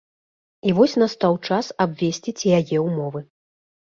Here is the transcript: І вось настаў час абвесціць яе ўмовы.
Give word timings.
І 0.69 0.71
вось 0.77 0.95
настаў 1.01 1.33
час 1.49 1.69
абвесціць 1.85 2.47
яе 2.59 2.77
ўмовы. 2.87 3.21